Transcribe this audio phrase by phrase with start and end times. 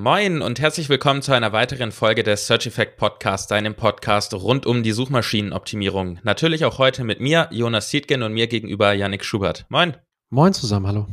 [0.00, 4.64] Moin und herzlich willkommen zu einer weiteren Folge des Search Effect Podcast, deinem Podcast rund
[4.64, 6.20] um die Suchmaschinenoptimierung.
[6.22, 9.66] Natürlich auch heute mit mir, Jonas Siedgen und mir gegenüber Yannick Schubert.
[9.70, 9.96] Moin.
[10.30, 11.08] Moin zusammen, hallo.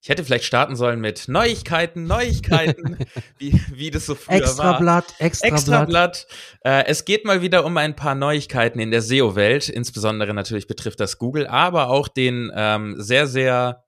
[0.00, 2.98] Ich hätte vielleicht starten sollen mit Neuigkeiten, Neuigkeiten,
[3.38, 4.78] wie, wie das so früher extra war.
[4.78, 6.28] Blatt, extra, Extra Blatt.
[6.62, 6.84] Blatt.
[6.84, 9.68] Äh, es geht mal wieder um ein paar Neuigkeiten in der SEO-Welt.
[9.68, 13.82] Insbesondere natürlich betrifft das Google, aber auch den ähm, sehr, sehr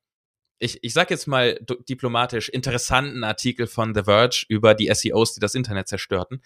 [0.63, 1.59] ich, ich sag jetzt mal
[1.89, 6.43] diplomatisch, interessanten Artikel von The Verge über die SEOs, die das Internet zerstörten.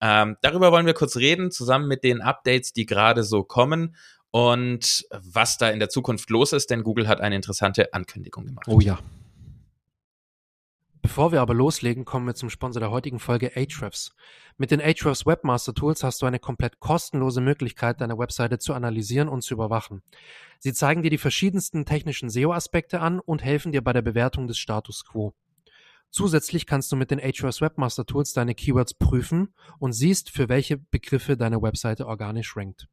[0.00, 3.94] Ähm, darüber wollen wir kurz reden, zusammen mit den Updates, die gerade so kommen
[4.32, 8.66] und was da in der Zukunft los ist, denn Google hat eine interessante Ankündigung gemacht.
[8.66, 8.98] Oh ja.
[11.02, 14.14] Bevor wir aber loslegen, kommen wir zum Sponsor der heutigen Folge Ahrefs.
[14.56, 19.28] Mit den Ahrefs Webmaster Tools hast du eine komplett kostenlose Möglichkeit, deine Webseite zu analysieren
[19.28, 20.02] und zu überwachen.
[20.60, 24.58] Sie zeigen dir die verschiedensten technischen SEO-Aspekte an und helfen dir bei der Bewertung des
[24.58, 25.34] Status quo.
[26.10, 30.78] Zusätzlich kannst du mit den Ahrefs Webmaster Tools deine Keywords prüfen und siehst, für welche
[30.78, 32.86] Begriffe deine Webseite organisch rankt.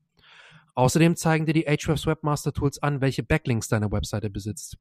[0.73, 4.77] Außerdem zeigen dir die Ahrefs Webmaster Tools an, welche Backlinks deine Webseite besitzt.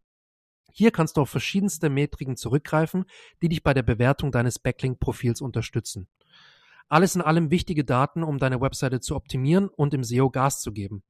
[0.79, 3.07] Hier kannst du auf verschiedenste Metriken zurückgreifen,
[3.43, 6.07] die dich bei der Bewertung deines Backlink-Profils unterstützen.
[6.87, 10.71] Alles in allem wichtige Daten, um deine Webseite zu optimieren und im SEO Gas zu
[10.71, 11.03] geben.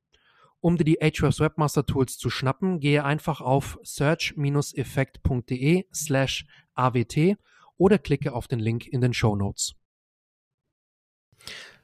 [0.61, 7.36] Um dir die Ahrefs Webmaster Tools zu schnappen, gehe einfach auf search-effekt.de slash awt
[7.77, 9.74] oder klicke auf den Link in den Show Notes.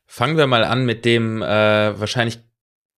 [0.06, 2.38] Fangen wir mal an mit dem äh, wahrscheinlich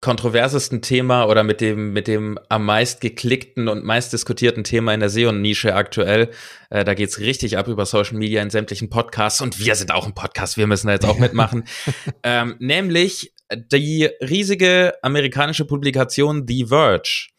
[0.06, 5.00] kontroversesten Thema oder mit dem, mit dem am meist geklickten und meist diskutierten Thema in
[5.00, 6.30] der SEO-Nische aktuell.
[6.70, 10.06] Äh, da geht's richtig ab über Social Media in sämtlichen Podcasts und wir sind auch
[10.06, 11.64] ein Podcast, wir müssen da jetzt auch mitmachen.
[12.22, 17.30] ähm, nämlich die riesige amerikanische Publikation The Verge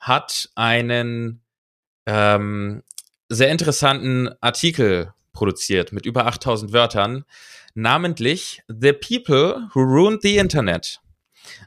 [0.00, 1.42] hat einen
[2.06, 2.82] ähm,
[3.28, 7.26] sehr interessanten Artikel produziert mit über 8000 Wörtern,
[7.74, 11.02] namentlich The People Who Ruined the Internet.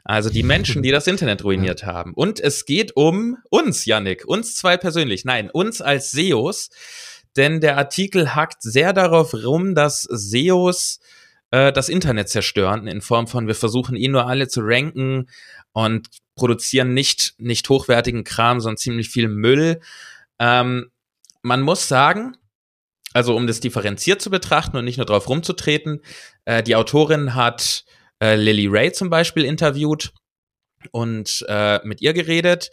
[0.04, 2.14] Also die Menschen, die das Internet ruiniert haben.
[2.14, 5.24] Und es geht um uns, Yannick, uns zwei persönlich.
[5.24, 6.70] Nein, uns als SEOs.
[7.36, 11.00] Denn der Artikel hackt sehr darauf rum, dass SEOs
[11.50, 15.28] äh, das Internet zerstören, in Form von, wir versuchen ihn nur alle zu ranken
[15.72, 19.80] und produzieren nicht, nicht hochwertigen Kram, sondern ziemlich viel Müll.
[20.38, 20.90] Ähm,
[21.42, 22.36] man muss sagen,
[23.12, 26.00] also um das differenziert zu betrachten und nicht nur drauf rumzutreten,
[26.44, 27.84] äh, die Autorin hat
[28.20, 30.12] äh, Lily Ray zum Beispiel interviewt
[30.92, 32.70] und äh, mit ihr geredet,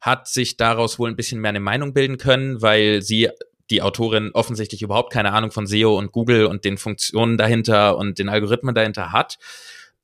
[0.00, 3.28] hat sich daraus wohl ein bisschen mehr eine Meinung bilden können, weil sie
[3.68, 8.18] die Autorin offensichtlich überhaupt keine Ahnung von SEO und Google und den Funktionen dahinter und
[8.18, 9.38] den Algorithmen dahinter hat.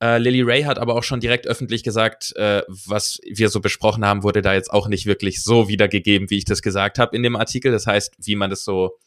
[0.01, 4.05] Äh, Lily Ray hat aber auch schon direkt öffentlich gesagt, äh, was wir so besprochen
[4.05, 7.23] haben, wurde da jetzt auch nicht wirklich so wiedergegeben, wie ich das gesagt habe in
[7.23, 7.73] dem Artikel.
[7.73, 8.99] Das heißt, wie man das so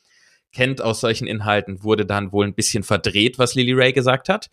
[0.52, 4.50] kennt aus solchen Inhalten, wurde dann wohl ein bisschen verdreht, was Lily Ray gesagt hat.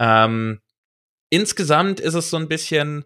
[0.00, 0.60] Ähm,
[1.30, 3.04] insgesamt ist es so ein bisschen,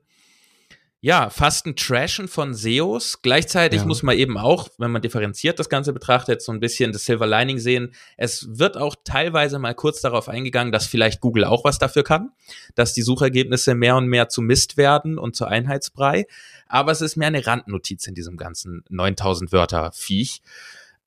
[1.04, 3.22] ja, fast ein Trashen von SEOs.
[3.22, 3.86] Gleichzeitig ja.
[3.86, 7.26] muss man eben auch, wenn man differenziert das Ganze betrachtet, so ein bisschen das Silver
[7.26, 7.92] Lining sehen.
[8.16, 12.30] Es wird auch teilweise mal kurz darauf eingegangen, dass vielleicht Google auch was dafür kann,
[12.76, 16.26] dass die Suchergebnisse mehr und mehr zu Mist werden und zu Einheitsbrei.
[16.68, 20.40] Aber es ist mehr eine Randnotiz in diesem ganzen 9000 Wörter Viech.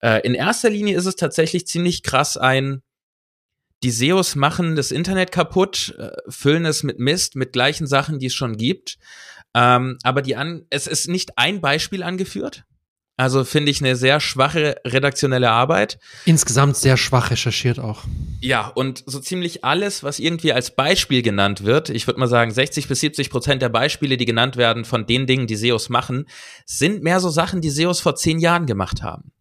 [0.02, 2.82] Äh, in erster Linie ist es tatsächlich ziemlich krass ein,
[3.86, 8.26] die SEOs machen das Internet kaputt, äh, füllen es mit Mist, mit gleichen Sachen, die
[8.26, 8.98] es schon gibt.
[9.54, 12.64] Ähm, aber die an, es ist nicht ein Beispiel angeführt.
[13.16, 16.00] Also finde ich eine sehr schwache redaktionelle Arbeit.
[16.26, 18.06] Insgesamt sehr schwach recherchiert auch.
[18.42, 22.50] Ja, und so ziemlich alles, was irgendwie als Beispiel genannt wird, ich würde mal sagen,
[22.50, 26.26] 60 bis 70 Prozent der Beispiele, die genannt werden von den Dingen, die SEOs machen,
[26.66, 29.32] sind mehr so Sachen, die SEOs vor zehn Jahren gemacht haben.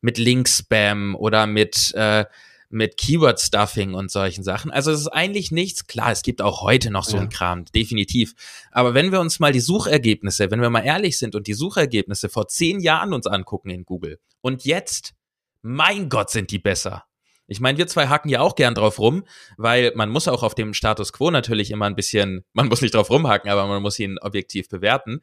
[0.00, 2.24] Mit Link-Spam oder mit äh,
[2.72, 4.70] mit Keyword-Stuffing und solchen Sachen.
[4.70, 7.22] Also es ist eigentlich nichts, klar, es gibt auch heute noch so ja.
[7.22, 8.34] ein Kram, definitiv.
[8.70, 12.28] Aber wenn wir uns mal die Suchergebnisse, wenn wir mal ehrlich sind und die Suchergebnisse
[12.28, 15.14] vor zehn Jahren uns angucken in Google und jetzt,
[15.60, 17.04] mein Gott, sind die besser.
[17.46, 19.24] Ich meine, wir zwei hacken ja auch gern drauf rum,
[19.58, 22.94] weil man muss auch auf dem Status quo natürlich immer ein bisschen, man muss nicht
[22.94, 25.20] drauf rumhacken, aber man muss ihn objektiv bewerten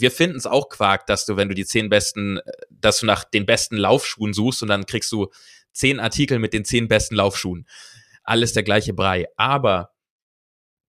[0.00, 2.40] wir finden es auch Quark, dass du, wenn du die zehn besten,
[2.70, 5.28] dass du nach den besten Laufschuhen suchst und dann kriegst du
[5.78, 7.66] zehn Artikel mit den zehn besten Laufschuhen.
[8.24, 9.26] Alles der gleiche Brei.
[9.36, 9.90] Aber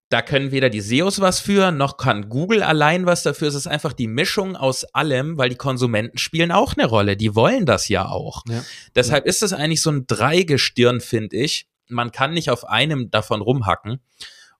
[0.09, 3.47] da können weder die SEOs was für, noch kann Google allein was dafür.
[3.47, 7.15] Es ist einfach die Mischung aus allem, weil die Konsumenten spielen auch eine Rolle.
[7.15, 8.43] Die wollen das ja auch.
[8.49, 8.63] Ja.
[8.95, 9.29] Deshalb ja.
[9.29, 11.67] ist es eigentlich so ein Dreigestirn, finde ich.
[11.87, 14.01] Man kann nicht auf einem davon rumhacken.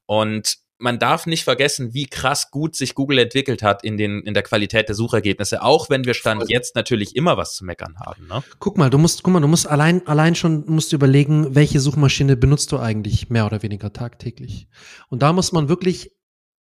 [0.05, 4.33] Und man darf nicht vergessen, wie krass gut sich Google entwickelt hat in, den, in
[4.33, 8.27] der Qualität der Suchergebnisse, auch wenn wir Stand jetzt natürlich immer was zu meckern haben.
[8.27, 8.41] Ne?
[8.59, 11.81] Guck mal, du musst, guck mal, du musst allein, allein schon musst du überlegen, welche
[11.81, 14.67] Suchmaschine benutzt du eigentlich mehr oder weniger tagtäglich.
[15.09, 16.11] Und da muss man wirklich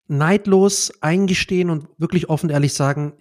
[0.06, 3.14] neidlos eingestehen und wirklich offen ehrlich sagen,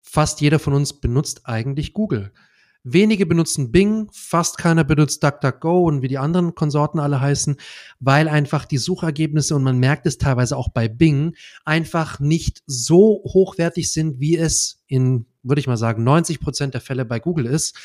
[0.00, 2.32] fast jeder von uns benutzt eigentlich Google.
[2.82, 7.56] Wenige benutzen Bing, fast keiner benutzt DuckDuckGo und wie die anderen Konsorten alle heißen,
[7.98, 11.36] weil einfach die Suchergebnisse, und man merkt es teilweise auch bei Bing,
[11.66, 16.80] einfach nicht so hochwertig sind, wie es in, würde ich mal sagen, 90 Prozent der
[16.80, 17.76] Fälle bei Google ist.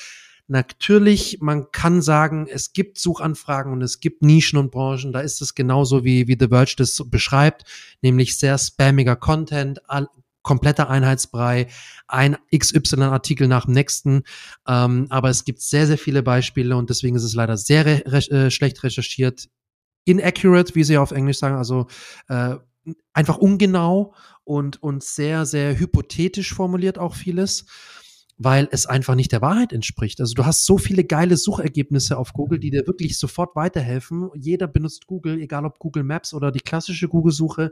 [0.47, 5.41] Natürlich, man kann sagen, es gibt Suchanfragen und es gibt Nischen und Branchen, da ist
[5.41, 7.65] es genauso wie, wie The Verge das beschreibt,
[8.01, 9.81] nämlich sehr spammiger Content,
[10.45, 11.67] kompletter Einheitsbrei,
[12.07, 14.23] ein XY-Artikel nach dem nächsten.
[14.65, 18.31] Ähm, aber es gibt sehr, sehr viele Beispiele und deswegen ist es leider sehr re
[18.31, 19.49] äh, schlecht recherchiert.
[20.05, 21.87] Inaccurate, wie sie auf Englisch sagen, also
[22.29, 22.55] äh,
[23.11, 24.13] einfach ungenau
[24.43, 27.65] und, und sehr, sehr hypothetisch formuliert auch vieles
[28.37, 30.19] weil es einfach nicht der Wahrheit entspricht.
[30.19, 34.29] Also du hast so viele geile Suchergebnisse auf Google, die dir wirklich sofort weiterhelfen.
[34.35, 37.71] Jeder benutzt Google, egal ob Google Maps oder die klassische Google-Suche.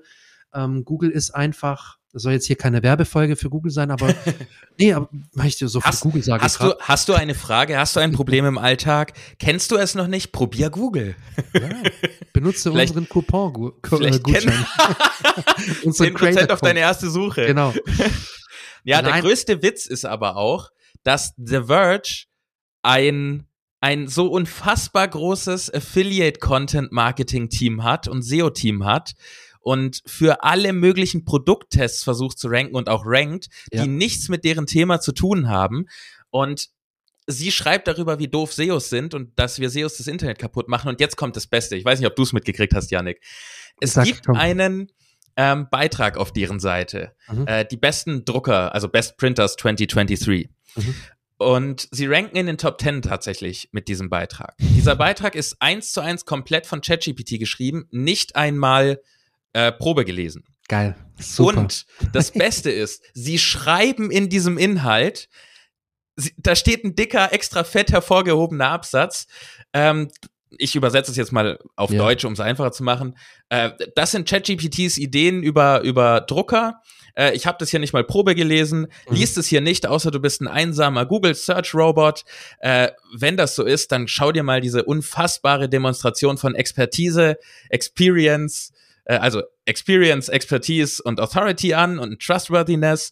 [0.53, 4.13] Ähm, Google ist einfach, das soll jetzt hier keine Werbefolge für Google sein, aber
[4.79, 5.09] nee, aber
[5.43, 6.43] ich dir so hast, für Google sage.
[6.43, 7.77] Hast du, hast du eine Frage?
[7.77, 9.13] Hast du ein Problem im Alltag?
[9.39, 10.31] Kennst du es noch nicht?
[10.31, 11.15] Probier Google.
[11.53, 11.69] Ja,
[12.33, 13.73] benutze unseren Coupon.
[13.83, 14.53] Vielleicht Gutschein.
[15.83, 17.47] 10% auf deine erste Suche.
[17.47, 17.73] Genau.
[18.83, 19.13] ja, Nein.
[19.13, 20.69] der größte Witz ist aber auch,
[21.03, 22.25] dass The Verge
[22.83, 23.47] ein
[23.83, 29.11] ein so unfassbar großes Affiliate-Content-Marketing-Team hat und SEO-Team hat,
[29.63, 33.83] und für alle möglichen Produkttests versucht zu ranken und auch rankt, ja.
[33.83, 35.87] die nichts mit deren Thema zu tun haben.
[36.29, 36.69] Und
[37.27, 40.89] sie schreibt darüber, wie doof SEOs sind und dass wir SEOs das Internet kaputt machen.
[40.89, 41.77] Und jetzt kommt das Beste.
[41.77, 43.21] Ich weiß nicht, ob du es mitgekriegt hast, Yannick.
[43.79, 44.35] Es Sag, gibt komm.
[44.35, 44.91] einen
[45.37, 47.15] ähm, Beitrag auf deren Seite.
[47.31, 47.47] Mhm.
[47.47, 50.49] Äh, die besten Drucker, also Best Printers 2023.
[50.75, 50.95] Mhm.
[51.37, 54.55] Und sie ranken in den Top 10 tatsächlich mit diesem Beitrag.
[54.59, 59.01] Dieser Beitrag ist eins zu eins komplett von ChatGPT geschrieben, nicht einmal
[59.53, 60.43] äh, Probe gelesen.
[60.67, 60.95] Geil.
[61.19, 61.59] Super.
[61.59, 65.29] Und das Beste ist, sie schreiben in diesem Inhalt,
[66.15, 69.27] sie, da steht ein dicker, extra fett hervorgehobener Absatz.
[69.73, 70.09] Ähm,
[70.57, 71.97] ich übersetze es jetzt mal auf ja.
[71.97, 73.17] Deutsch, um es einfacher zu machen.
[73.49, 76.81] Äh, das sind ChatGPTs Ideen über, über Drucker.
[77.15, 78.87] Äh, ich habe das hier nicht mal Probe gelesen.
[79.09, 79.15] Mhm.
[79.15, 82.23] Liest es hier nicht, außer du bist ein einsamer Google Search Robot.
[82.59, 87.37] Äh, wenn das so ist, dann schau dir mal diese unfassbare Demonstration von Expertise,
[87.69, 88.71] Experience,
[89.05, 93.11] äh, also Experience, Expertise und Authority an und Trustworthiness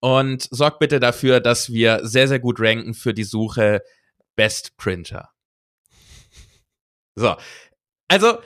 [0.00, 3.82] und sorgt bitte dafür, dass wir sehr, sehr gut ranken für die Suche
[4.36, 5.30] Best Printer.
[7.16, 7.36] So.
[8.08, 8.38] Also,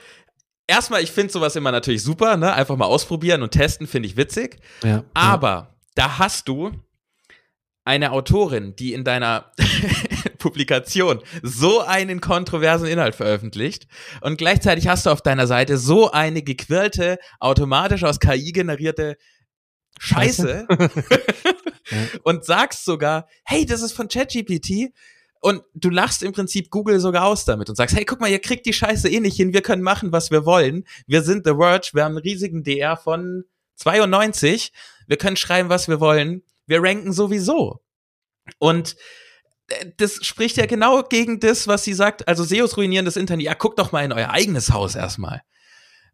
[0.67, 2.53] erstmal, ich finde sowas immer natürlich super, ne?
[2.53, 4.57] Einfach mal ausprobieren und testen, finde ich witzig.
[4.83, 5.75] Ja, Aber ja.
[5.95, 6.71] da hast du
[7.85, 9.51] eine Autorin, die in deiner
[10.45, 13.87] Publikation so einen kontroversen Inhalt veröffentlicht
[14.21, 19.17] und gleichzeitig hast du auf deiner Seite so eine gequirlte, automatisch aus KI generierte
[19.97, 20.67] Scheiße,
[22.23, 24.93] und sagst sogar, hey, das ist von ChatGPT
[25.39, 28.39] und du lachst im Prinzip Google sogar aus damit und sagst, hey, guck mal, ihr
[28.39, 30.85] kriegt die Scheiße eh nicht hin, wir können machen, was wir wollen.
[31.07, 33.43] Wir sind The Verge, wir haben einen riesigen DR von
[33.75, 34.71] 92,
[35.07, 37.81] wir können schreiben, was wir wollen wir ranken sowieso.
[38.59, 38.95] Und
[39.97, 42.27] das spricht ja genau gegen das, was sie sagt.
[42.27, 43.45] Also SEOs ruinieren das Internet.
[43.45, 45.41] Ja, guckt doch mal in euer eigenes Haus erstmal.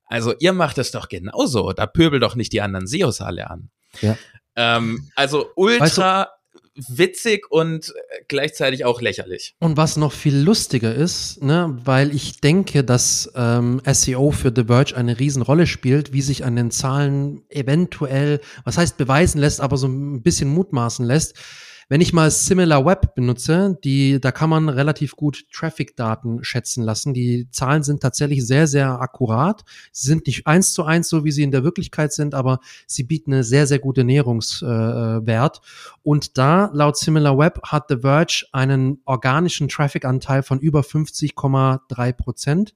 [0.05, 1.71] Also ihr macht es doch genauso.
[1.73, 3.69] Da pöbel doch nicht die anderen SEOs alle an.
[4.01, 4.17] Ja.
[4.55, 9.55] Ähm, also ultra weißt du, witzig und äh, gleichzeitig auch lächerlich.
[9.59, 14.65] Und was noch viel lustiger ist, ne, weil ich denke, dass ähm, SEO für The
[14.65, 19.77] Verge eine Riesenrolle spielt, wie sich an den Zahlen eventuell, was heißt beweisen lässt, aber
[19.77, 21.35] so ein bisschen mutmaßen lässt
[21.91, 27.13] wenn ich mal Similar Web benutze, die, da kann man relativ gut Traffic-Daten schätzen lassen.
[27.13, 29.65] Die Zahlen sind tatsächlich sehr, sehr akkurat.
[29.91, 33.03] Sie sind nicht eins zu eins so, wie sie in der Wirklichkeit sind, aber sie
[33.03, 35.57] bieten eine sehr, sehr gute Näherungswert.
[35.57, 42.13] Äh, Und da, laut Similar Web, hat The Verge einen organischen Traffic-Anteil von über 50,3
[42.13, 42.73] Prozent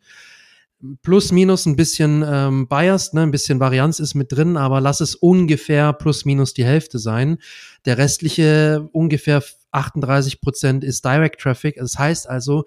[1.01, 5.01] plus minus ein bisschen ähm, biased, ne, ein bisschen Varianz ist mit drin, aber lass
[5.01, 7.37] es ungefähr plus minus die Hälfte sein.
[7.85, 11.75] Der restliche ungefähr 38 Prozent ist Direct Traffic.
[11.77, 12.65] Das heißt also,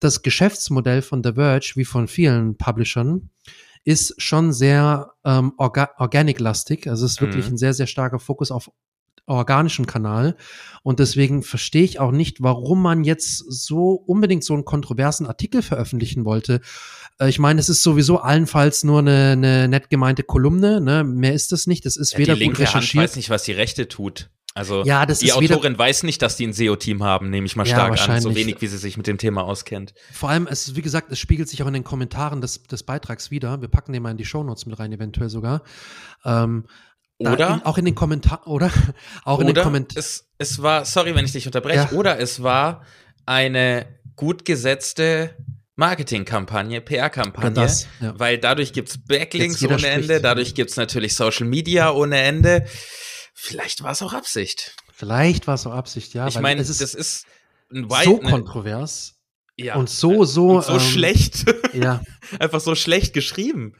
[0.00, 3.30] das Geschäftsmodell von The Verge, wie von vielen Publishern,
[3.84, 6.88] ist schon sehr ähm, orga organic-lastig.
[6.88, 7.54] Also es ist wirklich mhm.
[7.54, 8.70] ein sehr, sehr starker Fokus auf
[9.28, 10.36] organischen Kanal.
[10.82, 15.62] Und deswegen verstehe ich auch nicht, warum man jetzt so unbedingt so einen kontroversen Artikel
[15.62, 16.60] veröffentlichen wollte.
[17.20, 21.04] Äh, ich meine, es ist sowieso allenfalls nur eine, eine nett gemeinte Kolumne, ne?
[21.04, 21.84] Mehr ist das nicht.
[21.84, 23.02] Das ist ja, weder die linke gut recherchiert.
[23.02, 24.30] Hand weiß nicht, was die Rechte tut.
[24.54, 27.66] Also Ja, das die Autorin weiß nicht, dass die ein SEO-Team haben, nehme ich mal
[27.66, 29.94] Ja, stark an, so wenig, wie sie sich mit dem Thema auskennt.
[30.12, 33.30] Vor allem, es, wie gesagt, es spiegelt sich auch in den Kommentaren des, des Beitrags
[33.30, 33.60] wieder.
[33.60, 35.62] Wir packen den mal in die Shownotes mit rein, eventuell sogar.
[36.24, 36.64] Ähm,
[37.18, 37.54] da Oder?
[37.54, 38.70] In, auch in den Kommentaren, oder?
[39.24, 39.98] Auch in den Oder Kommentaren.
[39.98, 41.98] es, es war, sorry, wenn ich dich unterbreche, Ja.
[41.98, 42.84] oder es war
[43.26, 45.34] eine gut gesetzte
[45.76, 48.18] Marketingkampagne, PR-Kampagne, das, ja.
[48.18, 50.10] weil dadurch gibt's Backlinks Jetzt jeder ohne spricht.
[50.10, 52.64] Ende, dadurch gibt's natürlich Social Media ohne Ende.
[53.34, 54.74] Vielleicht war es auch Absicht.
[54.92, 56.26] Vielleicht war es so Absicht, ja.
[56.26, 57.26] ich weil meine, es das ist
[57.72, 59.14] ein so ne, kontrovers
[59.56, 61.44] ja, und so, so, und so ähm, schlecht,
[61.74, 62.00] Ja,
[62.40, 63.74] einfach so schlecht geschrieben.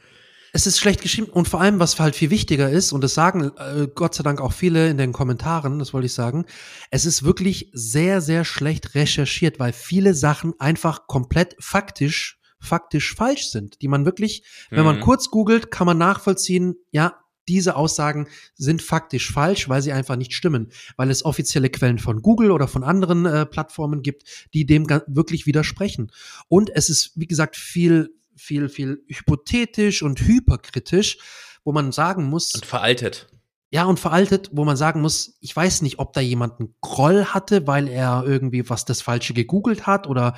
[0.53, 3.51] Es ist schlecht geschrieben und vor allem, was halt viel wichtiger ist, und das sagen
[3.57, 6.45] äh, Gott sei Dank auch viele in den Kommentaren, das wollte ich sagen,
[6.91, 13.49] es ist wirklich sehr, sehr schlecht recherchiert, weil viele Sachen einfach komplett faktisch, faktisch falsch
[13.49, 15.01] sind, die man wirklich, wenn man Mhm.
[15.01, 17.15] kurz googelt, kann man nachvollziehen, ja,
[17.47, 22.21] diese Aussagen sind faktisch falsch, weil sie einfach nicht stimmen, weil es offizielle Quellen von
[22.21, 26.11] Google oder von anderen äh, Plattformen gibt, die dem wirklich widersprechen.
[26.47, 31.17] Und es ist, wie gesagt, viel, viel, viel hypothetisch und hyperkritisch,
[31.63, 33.27] wo man sagen muss, Und veraltet.
[33.71, 37.25] ja, und veraltet, wo man sagen muss, ich weiß nicht, ob da jemand einen Groll
[37.25, 40.35] hatte, weil er irgendwie was das Falsche gegoogelt hat oder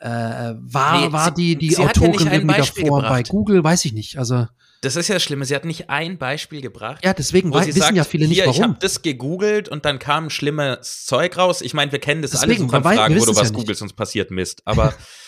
[0.00, 3.28] äh, war, Nee, war die, die sie ja Autorin ein irgendwie Beispiel davor bei gebracht.
[3.30, 4.16] Google, weiß ich nicht.
[4.16, 4.46] Also,
[4.80, 5.44] Das ist ja das Schlimme.
[5.44, 7.04] Sie hat nicht ein Beispiel gebracht.
[7.04, 8.62] ja, deswegen wo wei- sie wissen sagt, ja viele nicht, hier, ich warum.
[8.74, 11.62] habe das gegoogelt und dann kam schlimmes Zeug raus.
[11.62, 13.54] Ich meine, wir kennen das alle Deswegen, man weiß- Suchanfragen, wir wo du was ja
[13.56, 14.62] googelst es passiert Mist.
[14.66, 14.94] Aber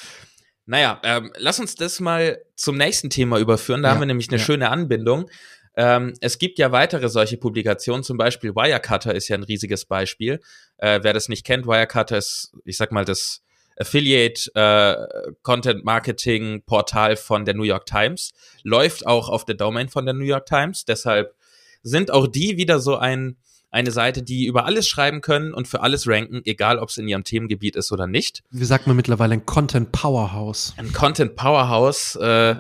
[0.71, 3.83] naja, ähm, lass uns das mal zum nächsten Thema überführen.
[3.83, 4.45] Da Ja, haben wir nämlich eine ja.
[4.45, 5.29] schöne Anbindung.
[5.77, 10.39] Ähm, es gibt ja weitere solche Publikationen, zum Beispiel Wirecutter ist ja ein riesiges Beispiel.
[10.79, 13.43] Äh, wer das nicht kennt, Wirecutter ist, ich sag mal, das
[13.79, 18.31] Affiliate äh, Content Marketing Portal von der New York Times,
[18.63, 20.85] läuft auch auf der Domain von der New York Times.
[20.85, 21.35] Deshalb
[21.83, 23.39] sind auch die wieder so ein,
[23.71, 27.09] eine Seite, die über alles schreiben können und für alles ranken, egal ob es in
[27.09, 28.43] ihrem Themengebiet ist oder nicht.
[28.51, 30.75] Wie sagt man mittlerweile ein Content Powerhouse?
[30.77, 32.57] Ein Content Powerhouse, äh,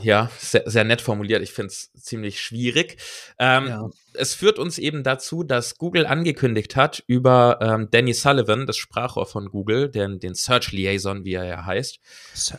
[0.00, 1.42] ja, sehr, sehr nett formuliert.
[1.42, 2.98] Ich finde es ziemlich schwierig.
[3.38, 3.90] Ähm, Ja.
[4.14, 9.24] Es führt uns eben dazu, dass Google angekündigt hat über ähm, Danny Sullivan, das Sprachrohr
[9.24, 11.98] von Google, den, den Search Liaison, wie er ja heißt,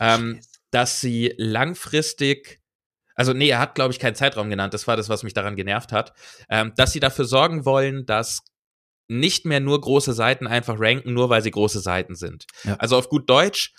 [0.00, 0.40] ähm,
[0.72, 2.60] dass sie langfristig,
[3.14, 5.56] also nee, er hat, glaube ich, keinen Zeitraum genannt, das war das, was mich daran
[5.56, 6.12] genervt hat,
[6.48, 8.40] ähm, dass sie dafür sorgen wollen, dass
[9.08, 12.46] nicht mehr nur große Seiten einfach ranken, nur weil sie große Seiten sind.
[12.64, 12.76] Ja.
[12.76, 13.74] Also auf gut Deutsch,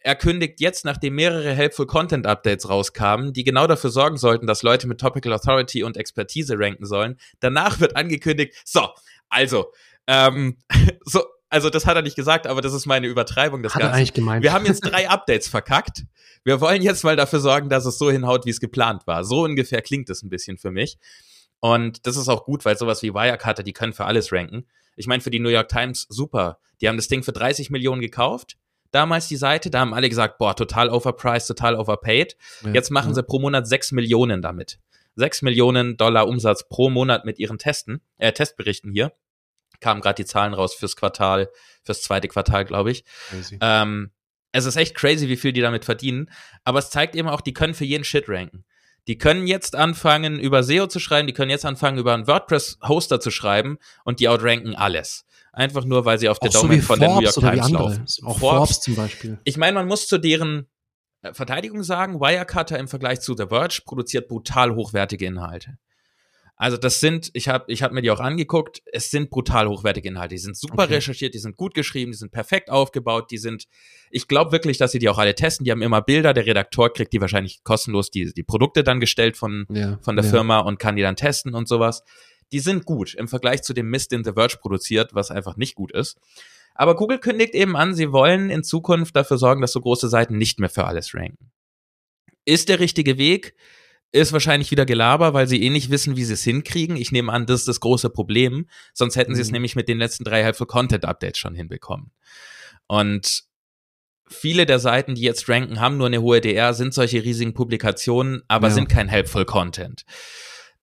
[0.00, 4.62] er kündigt jetzt, nachdem mehrere Helpful Content Updates rauskamen, die genau dafür sorgen sollten, dass
[4.62, 7.16] Leute mit Topical Authority und Expertise ranken sollen.
[7.40, 8.90] Danach wird angekündigt, so,
[9.30, 9.72] also,
[10.06, 10.58] ähm,
[11.04, 13.86] so, also das hat er nicht gesagt, aber das ist meine Übertreibung des Hat er
[13.86, 13.98] Ganzen.
[13.98, 14.42] eigentlich gemeint.
[14.42, 16.04] Wir haben jetzt drei Updates verkackt.
[16.42, 19.24] Wir wollen jetzt mal dafür sorgen, dass es so hinhaut, wie es geplant war.
[19.24, 20.98] So ungefähr klingt es ein bisschen für mich.
[21.60, 24.66] Und das ist auch gut, weil sowas wie Wirecutter, die können für alles ranken.
[24.96, 26.58] Ich meine, für die New York Times super.
[26.80, 28.56] Die haben das Ding für 30 Millionen gekauft.
[28.90, 32.36] Damals die Seite, da haben alle gesagt, boah, total overpriced, total overpaid.
[32.64, 33.14] Ja, Jetzt machen ja.
[33.14, 34.80] sie pro Monat 6 Millionen damit.
[35.16, 39.12] 6 Millionen Dollar Umsatz pro Monat mit ihren Testen, äh, Testberichten hier.
[39.80, 41.48] Kamen gerade die Zahlen raus fürs Quartal,
[41.82, 43.04] fürs zweite Quartal, glaube ich.
[43.60, 44.10] Ähm,
[44.52, 46.30] es ist echt crazy, wie viel die damit verdienen.
[46.62, 48.64] Aber es zeigt eben auch, die können für jeden Shit ranken.
[49.06, 53.20] Die können jetzt anfangen, über SEO zu schreiben, die können jetzt anfangen, über einen WordPress-Hoster
[53.20, 55.26] zu schreiben und die outranken alles.
[55.52, 58.06] Einfach nur, weil sie auf der Auch Domain von der New Forbes York Times laufen.
[58.24, 59.38] Auch Forbes zum Beispiel.
[59.44, 60.68] Ich meine, man muss zu deren
[61.22, 65.78] äh, Verteidigung sagen, Wirecutter im Vergleich zu The Verge produziert brutal hochwertige Inhalte.
[66.56, 70.08] Also das sind, ich habe ich hab mir die auch angeguckt, es sind brutal hochwertige
[70.08, 70.36] Inhalte.
[70.36, 70.94] Die sind super Okay.
[70.94, 73.64] recherchiert, die sind gut geschrieben, die sind perfekt aufgebaut, die sind,
[74.10, 75.64] ich glaube wirklich, dass sie die auch alle testen.
[75.64, 79.36] Die haben immer Bilder, der Redakteur kriegt die wahrscheinlich kostenlos, die, die Produkte dann gestellt
[79.36, 80.30] von, Ja, von der ja.
[80.30, 82.04] Firma und kann die dann testen und sowas.
[82.52, 85.74] Die sind gut im Vergleich zu dem Mist, den The Verge produziert, was einfach nicht
[85.74, 86.18] gut ist.
[86.76, 90.38] Aber Google kündigt eben an, sie wollen in Zukunft dafür sorgen, dass so große Seiten
[90.38, 91.50] nicht mehr für alles ranken.
[92.44, 93.54] Ist der richtige Weg?
[94.14, 96.96] Ist wahrscheinlich wieder Gelaber, weil sie eh nicht wissen, wie sie es hinkriegen.
[96.96, 98.68] Ich nehme an, das ist das große Problem.
[98.92, 99.54] Sonst hätten sie es Mhm.
[99.54, 102.12] nämlich mit den letzten drei Helpful Content Updates schon hinbekommen.
[102.86, 103.42] Und
[104.28, 108.42] viele der Seiten, die jetzt ranken, haben nur eine hohe DR, sind solche riesigen Publikationen,
[108.46, 108.74] aber Ja.
[108.74, 110.04] sind kein Helpful Content.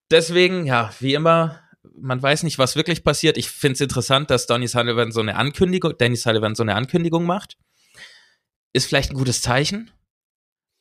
[0.10, 1.62] Deswegen, ja, wie immer,
[1.96, 3.38] man weiß nicht, was wirklich passiert.
[3.38, 7.26] Ich finde es interessant, dass Donny Sullivan so eine Ankündigung, Danny Sullivan so eine Ankündigung
[7.26, 7.58] macht.
[8.74, 9.90] Ist vielleicht ein gutes Zeichen.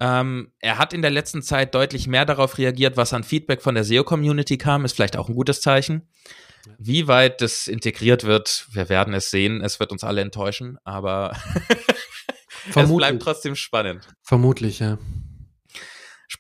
[0.01, 3.75] Ähm, er hat in der letzten Zeit deutlich mehr darauf reagiert, was an Feedback von
[3.75, 6.09] der SEO-Community kam, ist vielleicht auch ein gutes Zeichen.
[6.79, 9.63] Wie weit das integriert wird, wir werden es sehen.
[9.63, 11.37] Es wird uns alle enttäuschen, aber
[12.75, 14.09] es bleibt trotzdem spannend.
[14.23, 14.99] Vermutlich, ja.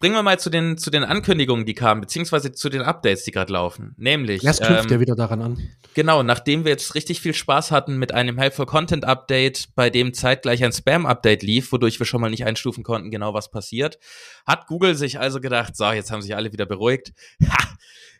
[0.00, 3.33] Springen wir mal zu den, zu den Ankündigungen, die kamen, beziehungsweise zu den Updates, die
[3.33, 3.95] gerade laufen.
[3.99, 4.42] Nämlich.
[4.42, 5.69] Erst knüpft ähm, ja wieder daran an.
[5.92, 10.14] Genau, nachdem wir jetzt richtig viel Spaß hatten mit einem Helpful Content Update, bei dem
[10.14, 13.99] zeitgleich ein Spam Update lief, wodurch wir schon mal nicht einstufen konnten, genau was passiert,
[14.47, 17.12] hat Google sich also gedacht, so, jetzt haben sich alle wieder beruhigt.
[17.50, 17.69] Ha,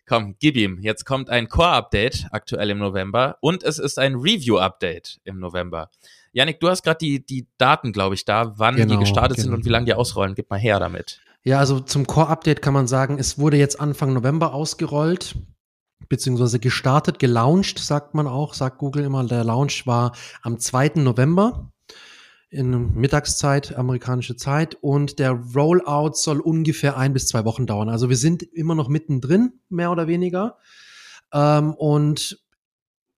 [0.05, 0.81] komm, gib ihm.
[0.83, 5.39] Jetzt kommt ein Core Update aktuell im November und es ist ein Review Update im
[5.39, 5.89] November.
[6.33, 9.47] Janik, du hast gerade die, die Daten, glaube ich, da, wann genau, die gestartet genau.
[9.47, 10.35] sind und wie lange die ausrollen.
[10.35, 11.23] Gib mal her damit.
[11.43, 15.37] Ja, also zum Core-Update kann man sagen, es wurde jetzt Anfang November ausgerollt,
[16.09, 19.25] beziehungsweise gestartet, gelauncht, sagt man auch, sagt Google immer.
[19.25, 20.93] Der Launch war am 2.
[20.97, 21.73] November
[22.51, 24.77] in Mittagszeit, amerikanische Zeit.
[24.81, 27.89] Und der Rollout soll ungefähr ein bis zwei Wochen dauern.
[27.89, 30.59] Also wir sind immer noch mittendrin, mehr oder weniger.
[31.33, 32.39] Ähm, und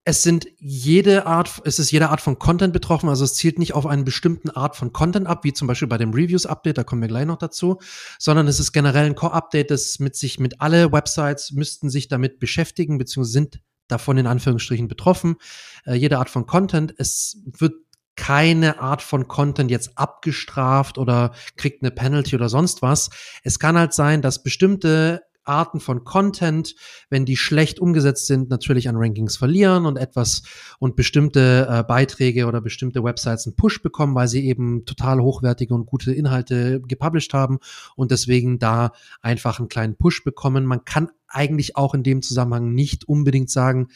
[0.04, 3.74] es sind jede Art, es ist jede Art von Content betroffen, also es zielt nicht
[3.74, 7.02] auf einen bestimmten Art von Content ab, wie zum Beispiel bei dem Reviews-Update, da kommen
[7.02, 7.78] wir gleich noch dazu,
[8.18, 12.40] sondern es ist generell ein Core-Update, das mit sich mit alle Websites müssten sich damit
[12.40, 15.36] beschäftigen, beziehungsweise sind davon in Anführungsstrichen betroffen.
[15.84, 16.94] Äh, jede Art von Content.
[16.98, 17.74] Es wird
[18.16, 23.10] keine Art von Content jetzt abgestraft oder kriegt eine Penalty oder sonst was.
[23.42, 26.74] Es kann halt sein, dass bestimmte Arten von Content,
[27.10, 30.42] wenn die schlecht umgesetzt sind, natürlich an Rankings verlieren und etwas
[30.78, 35.74] und bestimmte äh, Beiträge oder bestimmte Websites einen Push bekommen, weil sie eben total hochwertige
[35.74, 37.58] und gute Inhalte gepublished haben
[37.96, 40.64] und deswegen da einfach einen kleinen Push bekommen.
[40.64, 43.88] Man kann eigentlich auch in dem Zusammenhang nicht unbedingt sagen,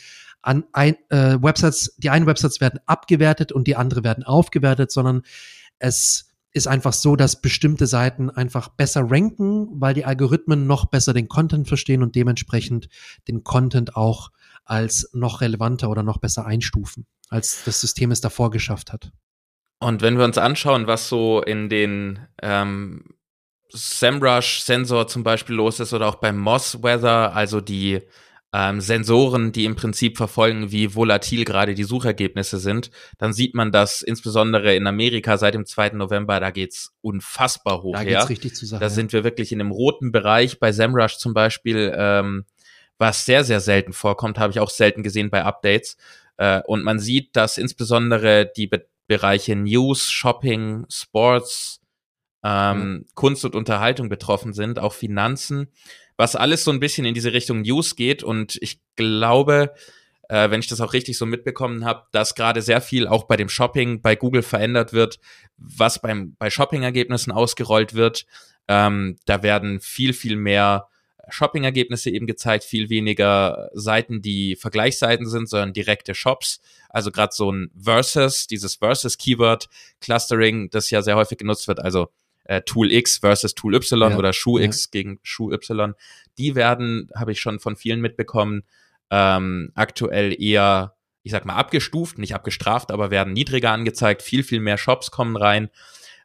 [0.43, 5.23] an ein, äh, Websites, die einen Websites werden abgewertet und die andere werden aufgewertet, sondern
[5.79, 11.13] es ist einfach so, dass bestimmte Seiten einfach besser ranken, weil die Algorithmen noch besser
[11.13, 12.89] den Content verstehen und dementsprechend
[13.29, 14.31] den Content auch
[14.65, 19.13] als noch relevanter oder noch besser einstufen, als das System es davor geschafft hat.
[19.81, 23.05] Und wenn wir uns anschauen, was so in den ähm,
[23.69, 28.01] SEMrush-Sensor zum Beispiel los ist oder auch beim Moss Weather, also die
[28.57, 33.71] ähm, Sensoren, die im Prinzip verfolgen, wie volatil gerade die Suchergebnisse sind, dann sieht man
[33.71, 35.91] das insbesondere in Amerika seit dem 2.
[35.91, 38.19] November, da geht's unfassbar hoch da her.
[38.21, 40.59] Geht's richtig zu Sache, da sind wir wirklich in einem roten Bereich.
[40.59, 42.47] Bei SEMrush zum Beispiel, ähm,
[42.97, 45.99] was sehr, sehr selten vorkommt, habe ich auch selten gesehen bei Updates.
[46.39, 51.81] Äh, und man sieht, dass insbesondere die Be Bereiche News, Shopping, Sports,
[52.43, 53.05] ähm, mhm.
[53.15, 55.69] Kunst und Unterhaltung betroffen sind, auch Finanzen
[56.17, 58.23] was alles so ein bisschen in diese Richtung News geht.
[58.23, 59.75] Und ich glaube,
[60.29, 63.37] äh, wenn ich das auch richtig so mitbekommen habe, dass gerade sehr viel auch bei
[63.37, 65.19] dem Shopping bei Google verändert wird,
[65.57, 68.27] was beim, bei Shopping-Ergebnissen ausgerollt wird.
[68.69, 70.89] Ähm, da werden viel, viel mehr
[71.29, 76.61] Shopping-Ergebnisse eben gezeigt, viel weniger Seiten, die Vergleichsseiten sind, sondern direkte Shops.
[76.89, 81.81] Also gerade so ein Versus, dieses Versus-Keyword-Clustering, das ja sehr häufig genutzt wird.
[81.81, 82.09] Also
[82.47, 84.89] äh, Tool X versus Tool Y ja, oder Schuh X ja.
[84.93, 85.95] gegen Schuh Y,
[86.39, 88.63] die werden, habe ich schon von vielen mitbekommen,
[89.11, 94.61] ähm, aktuell eher, ich sag mal, abgestuft, nicht abgestraft, aber werden niedriger angezeigt, viel, viel
[94.61, 95.71] mehr Shops kommen rein.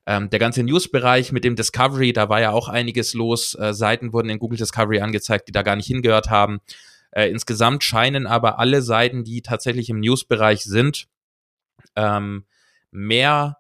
[0.08, 3.54] Ähm, der ganze News-Bereich mit dem Discovery, da war ja auch einiges los.
[3.56, 6.60] Äh, Seiten wurden in Google Discovery angezeigt, die da gar nicht hingehört haben.
[7.12, 11.08] Äh, insgesamt scheinen aber alle Seiten, die tatsächlich im News-Bereich sind,
[11.96, 12.46] ähm,
[12.90, 13.58] mehr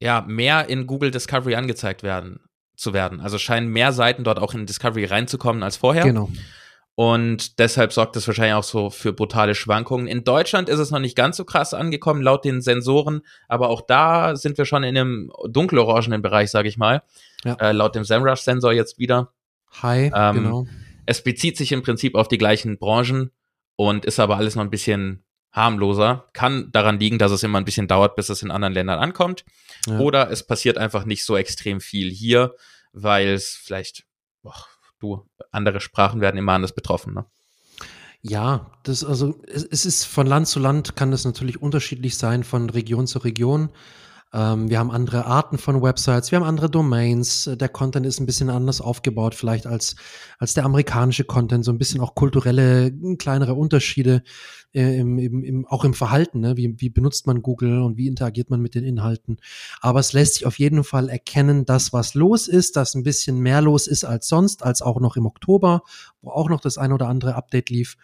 [0.00, 2.40] ja, mehr in Google Discovery angezeigt werden,
[2.76, 3.20] zu werden.
[3.20, 6.04] Also scheinen mehr Seiten dort auch in Discovery reinzukommen als vorher.
[6.04, 6.30] Genau.
[6.96, 10.06] Und deshalb sorgt das wahrscheinlich auch so für brutale Schwankungen.
[10.06, 13.80] In Deutschland ist es noch nicht ganz so krass angekommen, laut den Sensoren, aber auch
[13.82, 17.02] da sind wir schon in einem dunkelorangenen Bereich, sage ich mal.
[17.44, 17.54] Ja.
[17.54, 19.32] Äh, laut dem SEMrush-Sensor jetzt wieder.
[19.82, 20.66] Hi, ähm, genau.
[21.06, 23.30] Es bezieht sich im Prinzip auf die gleichen Branchen
[23.76, 26.28] und ist aber alles noch ein bisschen harmloser.
[26.32, 29.44] Kann daran liegen, dass es immer ein bisschen dauert, bis es in anderen Ländern ankommt.
[29.86, 29.98] Ja.
[29.98, 32.54] Oder es passiert einfach nicht so extrem viel hier,
[32.92, 34.04] weil es vielleicht,
[34.42, 34.66] boah,
[35.00, 37.26] du, andere Sprachen werden immer anders betroffen, ne?
[38.22, 42.44] Ja, das also es, es ist von Land zu Land kann das natürlich unterschiedlich sein,
[42.44, 43.70] von Region zu Region.
[44.32, 47.50] Ähm, wir haben andere Arten von Websites, wir haben andere Domains.
[47.52, 49.96] Der Content ist ein bisschen anders aufgebaut, vielleicht als,
[50.38, 54.22] als der amerikanische Content, so ein bisschen auch kulturelle, kleinere Unterschiede
[54.72, 56.40] äh, im, im, im, auch im Verhalten.
[56.40, 56.56] Ne?
[56.56, 59.38] Wie, wie benutzt man Google und wie interagiert man mit den Inhalten?
[59.80, 63.40] Aber es lässt sich auf jeden Fall erkennen, dass was los ist, dass ein bisschen
[63.40, 65.82] mehr los ist als sonst, als auch noch im Oktober,
[66.22, 67.96] wo auch noch das ein oder andere Update lief.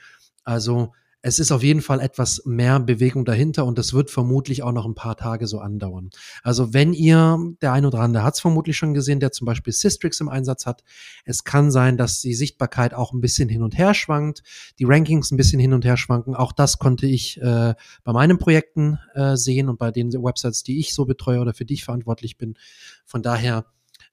[0.42, 4.72] Also es ist auf jeden Fall etwas mehr Bewegung dahinter und das wird vermutlich auch
[4.72, 6.10] noch ein paar Tage so andauern.
[6.42, 9.72] Also wenn ihr, der ein oder andere hat es vermutlich schon gesehen, der zum Beispiel
[9.72, 10.84] Systrix im Einsatz hat,
[11.24, 14.42] es kann sein, dass die Sichtbarkeit auch ein bisschen hin und her schwankt,
[14.78, 16.34] die Rankings ein bisschen hin und her schwanken.
[16.34, 17.74] Auch das konnte ich äh,
[18.04, 21.64] bei meinen Projekten äh, sehen und bei den Websites, die ich so betreue oder für
[21.64, 22.54] die ich verantwortlich bin.
[23.04, 23.66] Von daher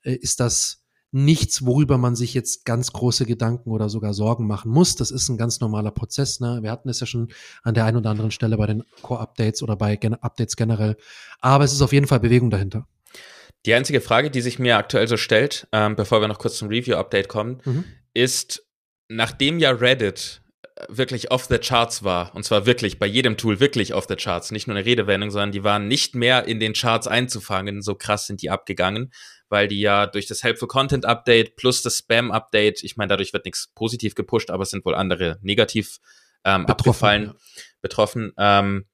[0.04, 0.83] äh, ist das
[1.14, 4.96] nichts, worüber man sich jetzt ganz große Gedanken oder sogar Sorgen machen muss.
[4.96, 6.40] Das ist ein ganz normaler Prozess.
[6.40, 6.60] Ne?
[6.62, 9.76] Wir hatten es ja schon an der einen oder anderen Stelle bei den Core-Updates oder
[9.76, 10.98] bei Gen Updates generell.
[11.40, 12.88] Aber es ist auf jeden Fall Bewegung dahinter.
[13.66, 16.68] Die einzige Frage, die sich mir aktuell so stellt, ähm, bevor wir noch kurz zum
[16.68, 17.86] Review-Update kommen, mhm.
[18.14, 18.68] ist,
[19.08, 20.42] nachdem ja Reddit
[20.76, 24.16] äh, wirklich off the charts war, und zwar wirklich bei jedem Tool wirklich off the
[24.16, 27.94] charts, nicht nur eine Redewendung, sondern die waren nicht mehr in den Charts einzufangen, so
[27.96, 29.12] krass sind die abgegangen
[29.54, 33.34] weil die ja durch das Helpful Content Update plus das Spam Update, ich meine, dadurch
[33.34, 36.00] wird nichts positiv gepusht, aber es sind wohl andere negativ
[36.44, 37.36] ähm, betroffen, abgefallen, ja.
[37.80, 38.34] betroffen.
[38.40, 38.86] Ähm,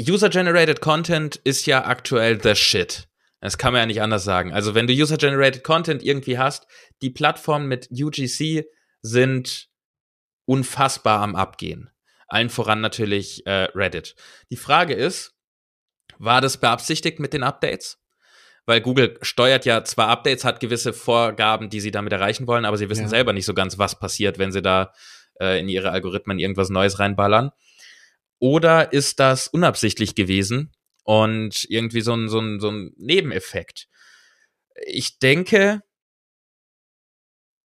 [0.00, 3.08] User-Generated Content ist ja aktuell the shit.
[3.40, 4.54] Das kann man ja nicht anders sagen.
[4.54, 6.66] Also wenn du User-Generated Content irgendwie hast,
[7.02, 8.64] die Plattformen mit UGC
[9.02, 9.68] sind
[10.46, 11.90] unfassbar am Abgehen.
[12.26, 14.14] Allen voran natürlich äh, Reddit.
[14.48, 15.34] Die Frage ist,
[16.16, 17.98] war das beabsichtigt mit den Updates?
[18.68, 22.76] Weil Google steuert ja zwar Updates, hat gewisse Vorgaben, die sie damit erreichen wollen, aber
[22.76, 23.08] sie wissen ja.
[23.08, 24.92] selber nicht so ganz, was passiert, wenn sie da
[25.40, 27.50] äh, in ihre Algorithmen irgendwas Neues reinballern.
[28.38, 30.70] Oder ist das unabsichtlich gewesen
[31.02, 33.88] und irgendwie so ein, so ein, so ein Nebeneffekt?
[34.86, 35.80] Ich denke,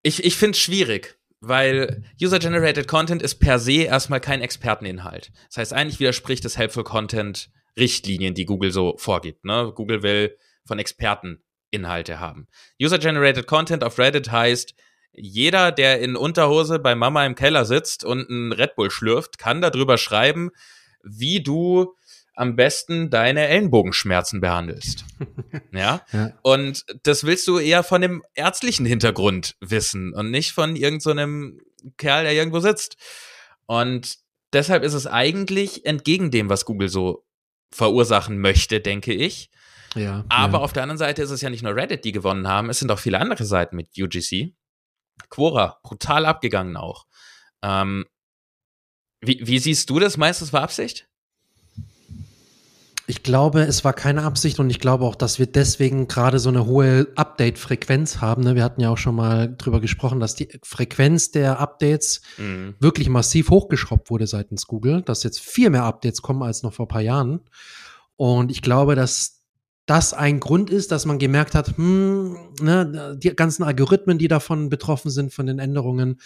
[0.04, 5.32] ich, ich finde es schwierig, weil User-Generated Content ist per se erstmal kein Experteninhalt.
[5.48, 9.46] Das heißt, eigentlich widerspricht es Helpful Content Richtlinien, die Google so vorgibt.
[9.46, 9.72] Ne?
[9.74, 12.48] Google will von Experten Inhalte haben.
[12.82, 14.76] User-Generated Content auf Reddit heißt,
[15.14, 19.62] jeder, der in Unterhose bei Mama im Keller sitzt und einen Red Bull schlürft, kann
[19.62, 20.52] darüber schreiben,
[21.04, 21.96] wie du
[22.34, 25.06] am besten deine Ellenbogenschmerzen behandelst.
[25.74, 26.02] ja?
[26.12, 26.32] ja?
[26.44, 31.92] Und das willst du eher von dem ärztlichen Hintergrund wissen und nicht von irgendeinem so
[31.98, 32.96] Kerl, der irgendwo sitzt.
[33.66, 34.18] Und
[34.54, 37.26] deshalb ist es eigentlich entgegen dem, was Google so
[37.72, 39.50] verursachen möchte, denke ich.
[39.96, 40.64] Ja, Aber ja.
[40.64, 42.92] auf der anderen Seite ist es ja nicht nur Reddit, die gewonnen haben, es sind
[42.92, 44.54] auch viele andere Seiten mit UGC.
[45.30, 47.06] Quora, brutal abgegangen auch.
[47.62, 48.06] Ähm,
[49.22, 50.18] wie, wie siehst du das?
[50.18, 51.08] Meistens war Absicht?
[53.08, 56.50] Ich glaube, es war keine Absicht und ich glaube auch, dass wir deswegen gerade so
[56.50, 58.44] eine hohe Update-Frequenz haben.
[58.44, 58.56] Ne?
[58.56, 62.76] Wir hatten ja auch schon mal drüber gesprochen, dass die Frequenz der Updates mhm.
[62.80, 66.86] wirklich massiv hochgeschraubt wurde seitens Google, dass jetzt viel mehr Updates kommen als noch vor
[66.86, 67.42] ein paar Jahren.
[68.16, 69.41] Und ich glaube, dass
[69.86, 74.70] das ein Grund ist, dass man gemerkt hat, hm, ne, die ganzen Algorithmen, die davon
[74.70, 76.20] betroffen sind, von den Änderungen,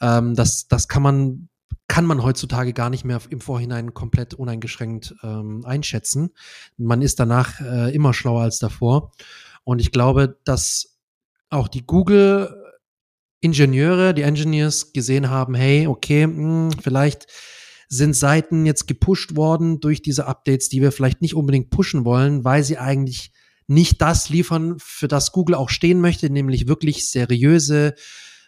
[0.00, 1.48] ähm, das, das kann man,
[1.86, 6.30] kann man heutzutage gar nicht mehr im Vorhinein komplett uneingeschränkt ähm, einschätzen.
[6.76, 9.12] Man ist danach äh, immer schlauer als davor.
[9.64, 10.98] Und ich glaube, dass
[11.50, 12.54] auch die Google
[13.40, 17.26] Ingenieure, die Engineers gesehen haben, hey, okay, mh, hm, vielleicht
[17.88, 22.44] sind Seiten jetzt gepusht worden durch diese Updates, die wir vielleicht nicht unbedingt pushen wollen,
[22.44, 23.32] weil sie eigentlich
[23.66, 27.94] nicht das liefern, für das Google auch stehen möchte, nämlich wirklich seriöse,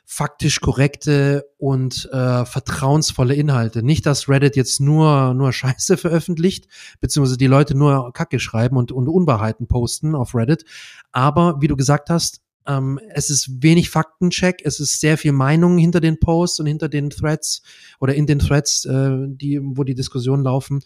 [0.05, 3.83] faktisch korrekte und äh, vertrauensvolle Inhalte.
[3.83, 6.67] Nicht, dass Reddit jetzt nur nur Scheiße veröffentlicht,
[7.01, 10.65] beziehungsweise die Leute nur Kacke schreiben und, und Unwahrheiten posten auf Reddit.
[11.13, 15.79] Aber wie du gesagt hast, ähm, es ist wenig Faktencheck, es ist sehr viel Meinung
[15.79, 17.63] hinter den Posts und hinter den Threads
[18.01, 20.83] oder in den Threads, äh, die, wo die Diskussionen laufen.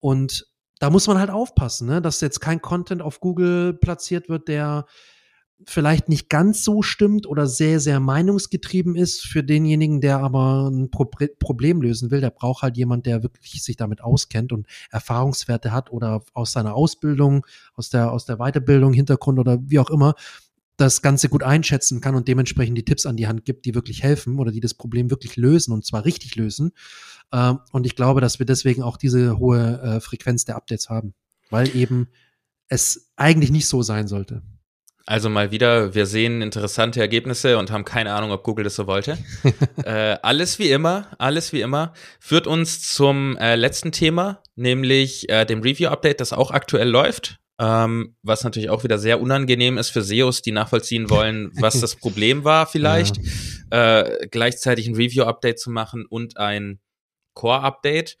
[0.00, 0.46] Und
[0.78, 2.00] da muss man halt aufpassen, ne?
[2.00, 4.86] dass jetzt kein Content auf Google platziert wird, der
[5.66, 10.90] vielleicht nicht ganz so stimmt oder sehr, sehr meinungsgetrieben ist für denjenigen, der aber ein
[10.90, 11.04] Pro
[11.40, 12.20] Problem lösen will.
[12.20, 16.74] Der braucht halt jemand, der wirklich sich damit auskennt und Erfahrungswerte hat oder aus seiner
[16.74, 20.14] Ausbildung, aus der, aus der Weiterbildung, Hintergrund oder wie auch immer,
[20.78, 24.02] das Ganze gut einschätzen kann und dementsprechend die Tipps an die Hand gibt, die wirklich
[24.02, 26.70] helfen oder die das Problem wirklich lösen und zwar richtig lösen.
[27.32, 31.14] Ähm, und ich glaube, dass wir deswegen auch diese hohe äh, Frequenz der Updates haben,
[31.50, 32.08] weil eben
[32.68, 34.42] es eigentlich nicht so sein sollte.
[35.04, 38.86] Also mal wieder, wir sehen interessante Ergebnisse und haben keine Ahnung, ob Google das so
[38.86, 39.18] wollte.
[39.84, 45.44] äh, alles wie immer, alles wie immer, führt uns zum äh, letzten Thema, nämlich äh,
[45.44, 50.02] dem Review-Update, das auch aktuell läuft ähm, was natürlich auch wieder sehr unangenehm ist für
[50.02, 53.18] SEOs, die nachvollziehen wollen, was das Problem war vielleicht,
[53.72, 54.00] ja.
[54.00, 56.80] äh, gleichzeitig ein Review-Update zu machen und ein
[57.34, 58.16] Core-Update.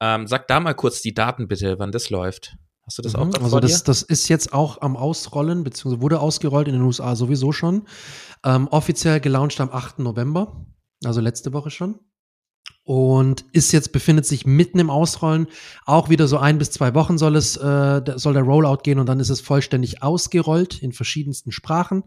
[0.00, 2.56] Ähm, sag da mal kurz die Daten bitte, wann das läuft.
[2.84, 6.20] Hast du das mhm, auch Also das, das ist jetzt auch am Ausrollen, beziehungsweise wurde
[6.20, 7.86] ausgerollt in den USA sowieso schon.
[8.44, 10.00] Ähm, offiziell gelauncht am 8.
[10.00, 10.66] November,
[11.04, 12.00] also letzte Woche schon.
[12.90, 15.46] Und ist jetzt befindet sich mitten im Ausrollen.
[15.86, 19.08] Auch wieder so ein bis zwei Wochen soll es äh, soll der Rollout gehen und
[19.08, 22.02] dann ist es vollständig ausgerollt in verschiedensten Sprachen,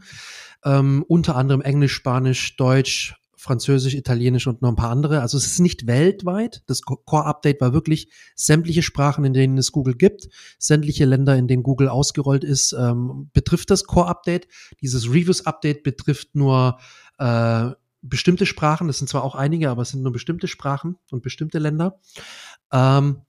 [0.65, 5.21] ähm, unter anderem Englisch, Spanisch, Deutsch, Französisch, Italienisch und noch ein paar andere.
[5.21, 6.63] Also es ist nicht weltweit.
[6.67, 10.27] Das Core-Update war wirklich sämtliche Sprachen, in denen es Google gibt,
[10.59, 14.49] sämtliche Länder, in denen Google ausgerollt ist, ähm, betrifft das Core-Update.
[14.81, 16.77] Dieses Reviews-Update betrifft nur
[17.19, 17.69] äh,
[18.03, 18.87] bestimmte Sprachen.
[18.87, 21.99] Das sind zwar auch einige, aber es sind nur bestimmte Sprachen und bestimmte Länder.
[22.71, 23.21] Ähm,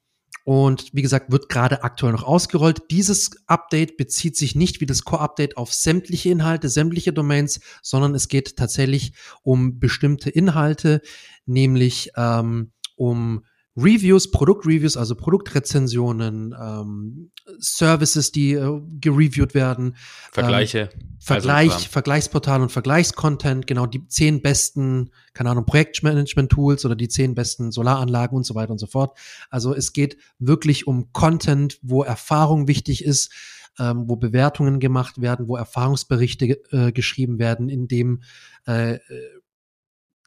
[0.44, 2.82] und wie gesagt, wird gerade aktuell noch ausgerollt.
[2.90, 8.28] Dieses Update bezieht sich nicht wie das Core-Update auf sämtliche Inhalte, sämtliche Domains, sondern es
[8.28, 11.00] geht tatsächlich um bestimmte Inhalte,
[11.46, 13.44] nämlich ähm, um
[13.76, 19.96] Reviews, Produktreviews, also Produktrezensionen, ähm, Services, die äh, gereviewt werden.
[20.32, 20.90] Vergleiche.
[20.92, 27.08] Ähm, Vergleich, also Vergleichsportal und Vergleichscontent, genau die zehn besten, keine Ahnung, Projektmanagement-Tools oder die
[27.08, 29.18] zehn besten Solaranlagen und so weiter und so fort.
[29.48, 33.32] Also es geht wirklich um Content, wo Erfahrung wichtig ist,
[33.78, 38.22] ähm, wo Bewertungen gemacht werden, wo Erfahrungsberichte äh, geschrieben werden, in dem
[38.66, 38.98] äh,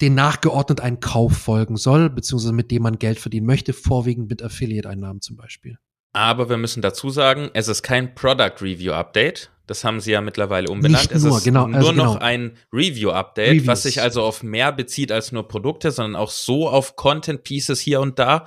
[0.01, 4.43] den nachgeordnet ein Kauf folgen soll, beziehungsweise mit dem man Geld verdienen möchte, vorwiegend mit
[4.43, 5.77] Affiliate-Einnahmen zum Beispiel.
[6.13, 9.51] Aber wir müssen dazu sagen, es ist kein Product Review Update.
[9.67, 11.03] Das haben sie ja mittlerweile umbenannt.
[11.03, 12.25] Nicht es nur, ist genau, nur also noch genau.
[12.25, 16.95] ein Review-Update, was sich also auf mehr bezieht als nur Produkte, sondern auch so auf
[16.95, 18.45] Content-Pieces hier und da.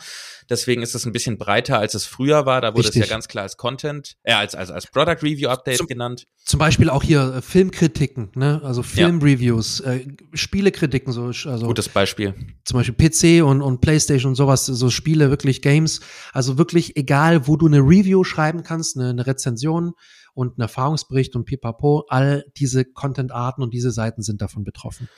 [0.50, 2.60] Deswegen ist es ein bisschen breiter, als es früher war.
[2.60, 3.02] Da wurde Richtig.
[3.02, 6.26] es ja ganz klar als Content, äh, als, als, als Product Review Update Zum- genannt.
[6.44, 8.60] Zum Beispiel auch hier äh, Filmkritiken, ne?
[8.64, 12.34] also Filmreviews, äh, Spielekritiken, so, also Gutes Beispiel.
[12.64, 16.00] zum Beispiel PC und, und Playstation und sowas, so Spiele, wirklich Games.
[16.32, 19.92] Also wirklich egal, wo du eine Review schreiben kannst, eine, eine Rezension
[20.34, 25.08] und einen Erfahrungsbericht und pipapo, all diese Content-Arten und diese Seiten sind davon betroffen.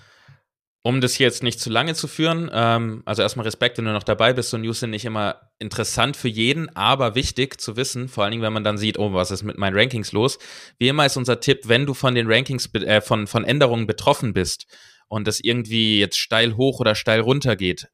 [0.84, 3.92] Um das hier jetzt nicht zu lange zu führen, ähm, also erstmal Respekt, wenn du
[3.92, 4.50] noch dabei bist.
[4.50, 8.42] So News sind nicht immer interessant für jeden, aber wichtig zu wissen, vor allen Dingen,
[8.42, 10.38] wenn man dann sieht, oh, was ist mit meinen Rankings los?
[10.78, 14.32] Wie immer ist unser Tipp, wenn du von den Rankings, äh, von, von Änderungen betroffen
[14.32, 14.66] bist
[15.06, 17.88] und das irgendwie jetzt steil hoch oder steil runter geht,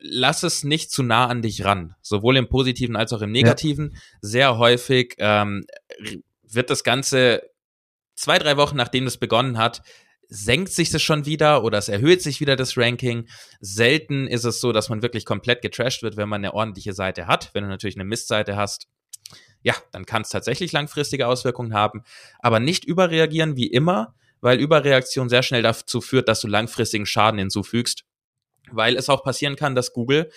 [0.00, 1.94] lass es nicht zu nah an dich ran.
[2.00, 3.96] Sowohl im Positiven als auch im Negativen.
[4.20, 5.64] Sehr häufig ähm,
[6.42, 7.42] wird das Ganze
[8.14, 9.82] zwei, drei Wochen nachdem es begonnen hat,
[10.28, 13.28] senkt sich das schon wieder oder es erhöht sich wieder das Ranking.
[13.60, 17.26] Selten ist es so, dass man wirklich komplett getrashed wird, wenn man eine ordentliche Seite
[17.26, 17.50] hat.
[17.52, 18.86] Wenn du natürlich eine Mistseite hast,
[19.62, 22.02] ja, dann kann es tatsächlich langfristige Auswirkungen haben.
[22.40, 27.38] Aber nicht überreagieren wie immer, weil Überreaktion sehr schnell dazu führt, dass du langfristigen Schaden
[27.38, 28.04] hinzufügst.
[28.70, 30.30] Weil es auch passieren kann, dass Google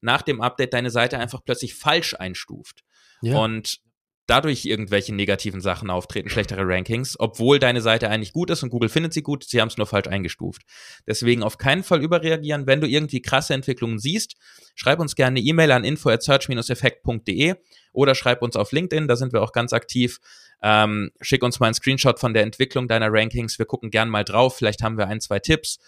[0.00, 2.82] nach dem Update deine Seite einfach plötzlich falsch einstuft
[3.20, 3.38] Ja.
[3.38, 3.78] und
[4.26, 8.88] dadurch irgendwelche negativen Sachen auftreten, schlechtere Rankings, obwohl deine Seite eigentlich gut ist und Google
[8.88, 10.62] findet sie gut, sie haben es nur falsch eingestuft.
[11.06, 12.66] Deswegen auf keinen Fall überreagieren.
[12.66, 14.36] Wenn du irgendwie krasse Entwicklungen siehst,
[14.74, 17.56] schreib uns gerne eine E-Mail an info at search-effekt.de
[17.92, 20.18] oder schreib uns auf LinkedIn, da sind wir auch ganz aktiv.
[20.62, 23.58] Ähm, schick uns mal einen Screenshot von der Entwicklung deiner Rankings.
[23.58, 24.56] Wir gucken gern mal drauf.
[24.56, 25.78] Vielleicht haben wir ein, zwei Tipps.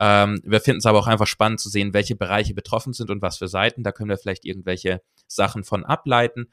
[0.00, 3.20] Ähm, wir finden es aber auch einfach spannend zu sehen, welche Bereiche betroffen sind und
[3.20, 3.84] was für Seiten.
[3.84, 6.48] Da können wir vielleicht irgendwelche Sachen von ableiten.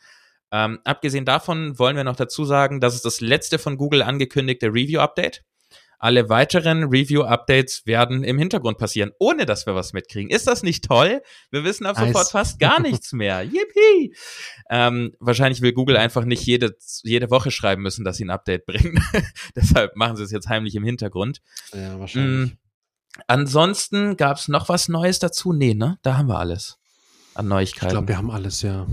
[0.51, 4.67] Ähm, abgesehen davon wollen wir noch dazu sagen, das ist das letzte von Google angekündigte
[4.67, 5.43] Review-Update.
[6.01, 10.29] Alle weiteren Review-Updates werden im Hintergrund passieren, ohne dass wir was mitkriegen.
[10.31, 11.21] Ist das nicht toll?
[11.51, 12.07] Wir wissen ab Nice.
[12.07, 13.43] sofort fast gar nichts mehr.
[13.43, 14.15] Yippie!
[14.69, 18.65] Ähm, wahrscheinlich will Google einfach nicht jede, jede Woche schreiben müssen, dass sie ein Update
[18.65, 19.03] bringen.
[19.57, 21.41] Deshalb machen sie es jetzt heimlich im Hintergrund.
[21.73, 22.53] ja, Mm,
[23.27, 25.51] Ansonsten gab es noch was Neues dazu?
[25.51, 25.99] Nee, ne?
[26.01, 26.77] Da haben wir alles
[27.39, 27.91] an Ich Neuigkeiten.
[27.91, 28.85] glaube, wir haben alles, ja.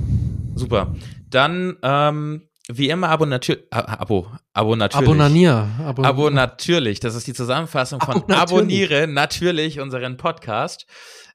[0.54, 0.94] Super.
[1.28, 3.64] Dann, ähm, wie immer, Abo natürlich.
[3.70, 5.06] Abo, Abo natürlich.
[5.06, 5.68] Abonnanier.
[5.84, 7.00] Abo, Abo natürlich.
[7.00, 8.40] Das ist die Zusammenfassung von Abo natürlich.
[8.40, 10.86] Abonniere natürlich unseren Podcast.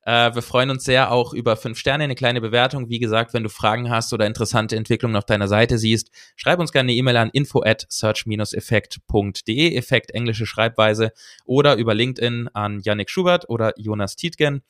[0.03, 2.89] Äh, wir freuen uns sehr auch über fünf Sterne, eine kleine Bewertung.
[2.89, 6.71] Wie gesagt, wenn du Fragen hast oder interessante Entwicklungen auf deiner Seite siehst, schreib uns
[6.71, 11.11] gerne eine E-Mail an info at search-effekt.de, Effekt englische Schreibweise,
[11.45, 14.63] oder über LinkedIn an Yannick Schubert oder Jonas Tietgen.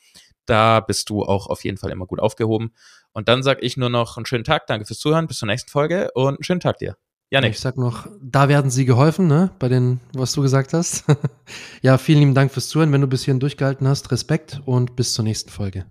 [0.45, 2.73] Da bist du auch auf jeden Fall immer gut aufgehoben.
[3.13, 5.69] Und dann sage ich nur noch einen schönen Tag, danke fürs Zuhören, bis zur nächsten
[5.69, 6.97] Folge und einen schönen Tag dir.
[7.29, 7.51] Yannick.
[7.51, 9.51] Ich sag noch, da werden sie geholfen, ne?
[9.57, 11.05] Bei den, was du gesagt hast.
[11.81, 12.91] ja, vielen lieben Dank fürs Zuhören.
[12.91, 15.85] Wenn du bis hierhin durchgehalten hast, Respekt und bis zur nächsten Folge.